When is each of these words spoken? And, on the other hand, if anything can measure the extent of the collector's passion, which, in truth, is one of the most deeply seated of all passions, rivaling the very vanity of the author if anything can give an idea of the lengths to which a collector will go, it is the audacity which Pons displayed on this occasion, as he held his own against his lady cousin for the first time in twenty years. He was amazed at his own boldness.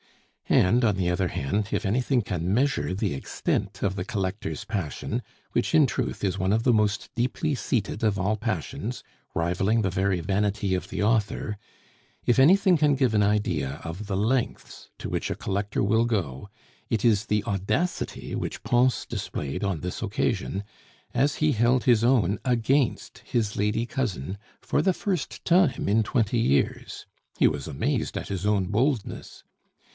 And, 0.49 0.83
on 0.83 0.95
the 0.95 1.09
other 1.09 1.29
hand, 1.29 1.67
if 1.71 1.85
anything 1.85 2.23
can 2.23 2.53
measure 2.53 2.93
the 2.93 3.13
extent 3.13 3.83
of 3.83 3.95
the 3.95 4.03
collector's 4.03 4.65
passion, 4.65 5.21
which, 5.53 5.73
in 5.73 5.85
truth, 5.85 6.25
is 6.25 6.39
one 6.39 6.51
of 6.51 6.63
the 6.63 6.73
most 6.73 7.09
deeply 7.15 7.55
seated 7.55 8.03
of 8.03 8.19
all 8.19 8.35
passions, 8.35 9.01
rivaling 9.33 9.81
the 9.81 9.91
very 9.91 10.19
vanity 10.19 10.73
of 10.73 10.89
the 10.89 11.03
author 11.03 11.57
if 12.25 12.37
anything 12.39 12.77
can 12.77 12.95
give 12.95 13.13
an 13.13 13.23
idea 13.23 13.79
of 13.85 14.07
the 14.07 14.17
lengths 14.17 14.89
to 14.97 15.07
which 15.07 15.29
a 15.31 15.35
collector 15.35 15.83
will 15.83 16.03
go, 16.05 16.49
it 16.89 17.05
is 17.05 17.27
the 17.27 17.43
audacity 17.45 18.33
which 18.35 18.63
Pons 18.63 19.05
displayed 19.05 19.63
on 19.63 19.79
this 19.81 20.01
occasion, 20.01 20.63
as 21.13 21.35
he 21.35 21.51
held 21.53 21.83
his 21.83 22.03
own 22.03 22.39
against 22.43 23.19
his 23.19 23.55
lady 23.55 23.85
cousin 23.85 24.37
for 24.61 24.81
the 24.81 24.93
first 24.93 25.45
time 25.45 25.87
in 25.87 26.01
twenty 26.03 26.39
years. 26.39 27.05
He 27.37 27.47
was 27.47 27.67
amazed 27.67 28.17
at 28.17 28.29
his 28.29 28.45
own 28.47 28.65
boldness. 28.65 29.43